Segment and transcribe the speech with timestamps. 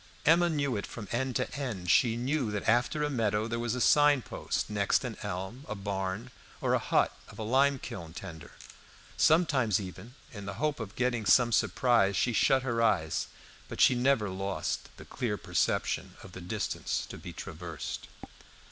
[0.25, 3.75] Emma knew it from end to end; she knew that after a meadow there was
[3.75, 8.11] a sign post, next an elm, a barn, or the hut of a lime kiln
[8.11, 8.53] tender.
[9.15, 13.27] Sometimes even, in the hope of getting some surprise, she shut her eyes,
[13.67, 18.07] but she never lost the clear perception of the distance to be traversed.